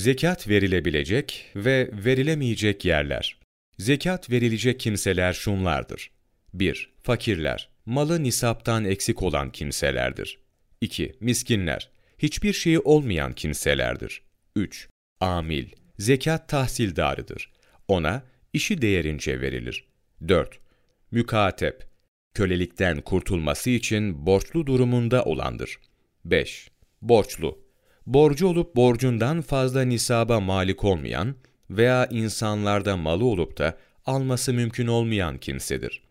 Zekat 0.00 0.48
verilebilecek 0.48 1.46
ve 1.56 1.90
verilemeyecek 1.92 2.84
yerler. 2.84 3.36
Zekat 3.78 4.30
verilecek 4.30 4.80
kimseler 4.80 5.32
şunlardır. 5.32 6.10
1. 6.54 6.92
Fakirler, 7.02 7.68
malı 7.86 8.22
nisaptan 8.22 8.84
eksik 8.84 9.22
olan 9.22 9.52
kimselerdir. 9.52 10.38
2. 10.80 11.14
Miskinler, 11.20 11.90
hiçbir 12.18 12.52
şeyi 12.52 12.78
olmayan 12.78 13.32
kimselerdir. 13.32 14.22
3. 14.56 14.88
Amil, 15.20 15.68
zekat 15.98 16.48
tahsildarıdır. 16.48 17.52
Ona 17.88 18.22
işi 18.52 18.82
değerince 18.82 19.40
verilir. 19.40 19.88
4. 20.28 20.58
Mükatep, 21.10 21.86
kölelikten 22.34 23.00
kurtulması 23.00 23.70
için 23.70 24.26
borçlu 24.26 24.66
durumunda 24.66 25.24
olandır. 25.24 25.78
5. 26.24 26.70
Borçlu, 27.02 27.69
borcu 28.06 28.46
olup 28.46 28.76
borcundan 28.76 29.40
fazla 29.40 29.82
nisaba 29.82 30.40
malik 30.40 30.84
olmayan 30.84 31.34
veya 31.70 32.06
insanlarda 32.06 32.96
malı 32.96 33.24
olup 33.24 33.58
da 33.58 33.76
alması 34.06 34.52
mümkün 34.52 34.86
olmayan 34.86 35.38
kimsedir. 35.38 36.02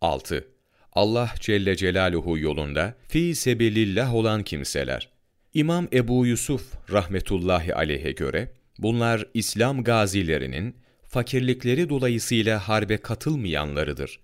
6. 0.00 0.48
Allah 0.92 1.30
Celle 1.40 1.76
Celaluhu 1.76 2.38
yolunda 2.38 2.94
fi 3.08 3.34
sebilillah 3.34 4.14
olan 4.14 4.42
kimseler. 4.42 5.08
İmam 5.54 5.88
Ebu 5.92 6.26
Yusuf 6.26 6.90
rahmetullahi 6.92 7.74
aleyhe 7.74 8.12
göre 8.12 8.52
bunlar 8.78 9.26
İslam 9.34 9.84
gazilerinin 9.84 10.76
fakirlikleri 11.08 11.88
dolayısıyla 11.88 12.68
harbe 12.68 12.96
katılmayanlarıdır. 12.96 14.20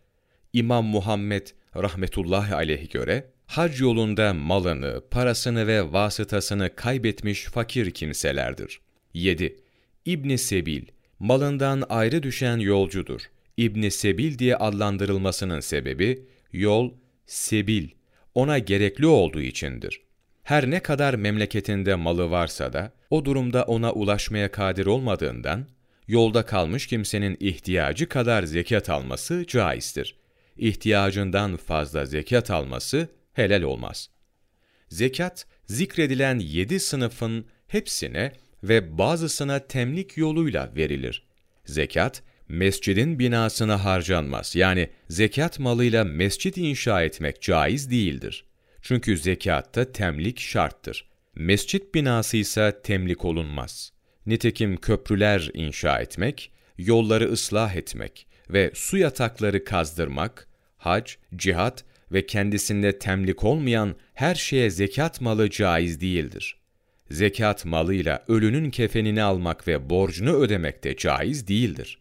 İmam 0.53 0.85
Muhammed 0.85 1.47
rahmetullahi 1.77 2.55
aleyhi 2.55 2.89
göre 2.89 3.31
hac 3.53 3.81
yolunda 3.81 4.35
malını, 4.35 5.03
parasını 5.11 5.67
ve 5.67 5.93
vasıtasını 5.93 6.77
kaybetmiş 6.77 7.45
fakir 7.45 7.91
kimselerdir. 7.91 8.81
7. 9.15 9.57
İbn 10.05 10.37
Sebil 10.37 10.83
malından 11.19 11.83
ayrı 11.89 12.23
düşen 12.23 12.57
yolcudur. 12.57 13.21
İbn 13.57 13.89
Sebil 13.89 14.39
diye 14.39 14.57
adlandırılmasının 14.57 15.61
sebebi 15.61 16.27
yol 16.53 16.93
sebil 17.27 17.89
ona 18.35 18.59
gerekli 18.59 19.07
olduğu 19.07 19.41
içindir. 19.41 20.01
Her 20.43 20.71
ne 20.71 20.81
kadar 20.81 21.15
memleketinde 21.15 21.95
malı 21.95 22.31
varsa 22.31 22.73
da 22.73 22.93
o 23.11 23.25
durumda 23.25 23.65
ona 23.65 23.93
ulaşmaya 23.93 24.51
kadir 24.51 24.87
olmadığından 24.87 25.67
yolda 26.09 26.47
kalmış 26.47 26.87
kimsenin 26.87 27.37
ihtiyacı 27.41 28.09
kadar 28.09 28.43
zekat 28.43 28.91
alması 28.91 29.45
caizdir. 29.47 30.17
İhtiyacından 30.57 31.57
fazla 31.57 32.07
zekat 32.07 32.51
alması 32.51 33.09
helal 33.33 33.63
olmaz. 33.63 34.11
Zekat, 34.89 35.47
zikredilen 35.67 36.39
yedi 36.39 36.81
sınıfın 36.81 37.47
hepsine 37.67 38.33
ve 38.63 38.99
bazısına 38.99 39.59
temlik 39.59 40.17
yoluyla 40.17 40.73
verilir. 40.77 41.27
Zekat, 41.65 42.23
mescidin 42.49 43.19
binasına 43.19 43.85
harcanmaz. 43.85 44.57
Yani 44.57 44.91
zekat 45.09 45.59
malıyla 45.59 46.05
mescit 46.05 46.57
inşa 46.57 47.03
etmek 47.03 47.43
caiz 47.43 47.91
değildir. 47.91 48.45
Çünkü 48.83 49.19
zekatta 49.19 49.93
temlik 49.93 50.41
şarttır. 50.41 51.09
Mescit 51.35 51.95
binası 51.95 52.37
ise 52.37 52.81
temlik 52.83 53.25
olunmaz. 53.25 53.93
Nitekim 54.27 54.77
köprüler 54.77 55.51
inşa 55.55 56.01
etmek, 56.01 56.53
yolları 56.79 57.33
ıslah 57.33 57.75
etmek 57.75 58.27
ve 58.51 58.71
su 58.75 58.97
yatakları 58.99 59.65
kazdırmak, 59.65 60.49
hac, 60.77 61.13
cihat 61.37 61.85
ve 62.13 62.27
kendisinde 62.27 62.99
temlik 62.99 63.45
olmayan 63.45 63.95
her 64.15 64.35
şeye 64.35 64.71
zekat 64.71 65.21
malı 65.21 65.51
caiz 65.51 66.01
değildir. 66.01 66.57
Zekat 67.11 67.65
malıyla 67.65 68.25
ölünün 68.29 68.71
kefenini 68.71 69.23
almak 69.23 69.69
ve 69.69 69.91
borcunu 69.91 70.33
ödemek 70.33 70.85
de 70.85 70.97
caiz 70.97 71.49
değildir. 71.49 71.99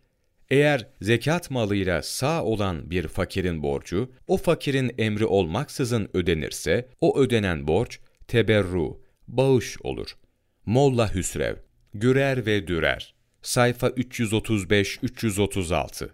Eğer 0.50 0.88
zekat 1.02 1.52
malıyla 1.52 2.02
sağ 2.02 2.44
olan 2.44 2.92
bir 2.92 3.08
fakirin 3.08 3.64
borcu, 3.64 4.12
o 4.28 4.38
fakirin 4.38 4.92
emri 4.98 5.26
olmaksızın 5.26 6.10
ödenirse, 6.14 6.90
o 7.02 7.20
ödenen 7.20 7.68
borç, 7.68 8.00
teberru, 8.28 9.02
bağış 9.28 9.82
olur. 9.82 10.18
Molla 10.66 11.16
Hüsrev, 11.16 11.56
Gürer 11.94 12.46
ve 12.46 12.68
Dürer, 12.68 13.14
sayfa 13.42 13.88
335-336, 13.88 16.10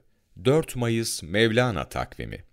4 0.46 0.76
Mayıs 0.76 1.24
Mevlana 1.24 1.90
takvimi 1.90 2.48